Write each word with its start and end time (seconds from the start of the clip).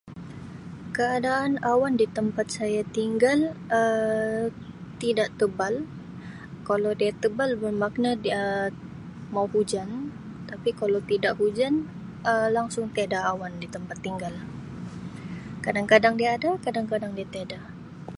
Keadaan 0.97 1.51
awan 1.73 1.93
di 2.01 2.05
tempat 2.17 2.45
saya 2.57 2.81
tinggal 2.97 3.39
Um 3.79 4.45
tidak 5.03 5.29
tebal 5.39 5.73
kalau 6.69 6.91
dia 7.01 7.11
tebal 7.23 7.49
bermakna 7.63 8.09
dia 8.25 8.43
mau 9.33 9.45
hujan 9.55 9.89
tapi 10.49 10.69
kalau 10.81 10.99
tidak 11.11 11.33
hujan 11.41 11.73
Um 12.31 12.47
langsung 12.57 12.85
tiada 12.95 13.19
awan 13.31 13.53
di 13.61 13.67
tempat 13.75 13.97
tinggal 14.05 14.33
kadang-kadang 15.65 16.13
dia 16.21 16.29
ada 16.37 16.49
kadang-kadang 16.65 17.11
dia 17.17 17.25
tiada. 17.33 17.59